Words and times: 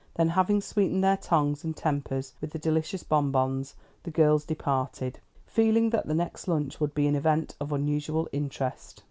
Then, 0.15 0.29
having 0.29 0.61
sweetened 0.61 1.03
their 1.03 1.15
tongues 1.15 1.63
and 1.63 1.77
tempers 1.77 2.33
with 2.41 2.49
the 2.49 2.57
delicious 2.57 3.03
bonbons, 3.03 3.75
the 4.01 4.09
girls 4.09 4.43
departed, 4.45 5.19
feeling 5.45 5.91
that 5.91 6.07
the 6.07 6.15
next 6.15 6.47
lunch 6.47 6.79
would 6.81 6.95
be 6.95 7.05
an 7.05 7.13
event 7.15 7.55
of 7.59 7.71
unusual 7.71 8.27
interest. 8.31 8.99